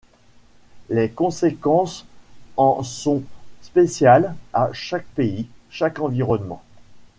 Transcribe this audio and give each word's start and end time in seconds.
Les 0.89 1.11
conséquences 1.11 2.07
en 2.57 2.81
sont 2.81 3.21
spéciales 3.61 4.33
à 4.51 4.71
chaque 4.73 5.05
pays, 5.09 5.45
chaque 5.69 5.99
environnement. 5.99 6.63